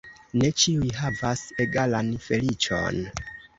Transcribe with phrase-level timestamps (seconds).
[0.43, 3.01] Ne ĉiu havas egalan feliĉon.